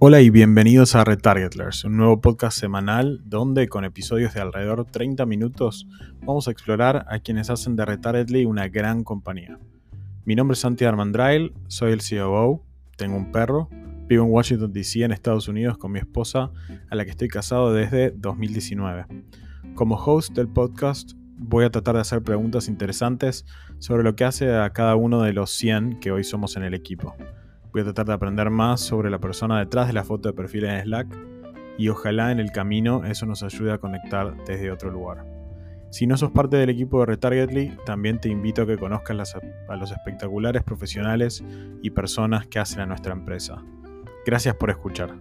[0.00, 5.26] Hola y bienvenidos a Retargetlers, un nuevo podcast semanal donde con episodios de alrededor 30
[5.26, 5.88] minutos
[6.20, 9.58] vamos a explorar a quienes hacen de Retargetly una gran compañía.
[10.24, 12.64] Mi nombre es Santi Armandrail, soy el COO,
[12.96, 13.70] tengo un perro,
[14.06, 16.52] vivo en Washington DC en Estados Unidos con mi esposa
[16.90, 19.04] a la que estoy casado desde 2019.
[19.74, 23.44] Como host del podcast voy a tratar de hacer preguntas interesantes
[23.80, 26.74] sobre lo que hace a cada uno de los 100 que hoy somos en el
[26.74, 27.16] equipo.
[27.78, 30.64] Voy a tratar de aprender más sobre la persona detrás de la foto de perfil
[30.64, 31.06] en Slack
[31.78, 35.24] y ojalá en el camino eso nos ayude a conectar desde otro lugar.
[35.88, 39.36] Si no sos parte del equipo de Retargetly, también te invito a que conozcas
[39.68, 41.44] a los espectaculares profesionales
[41.80, 43.62] y personas que hacen a nuestra empresa.
[44.26, 45.14] Gracias por escuchar.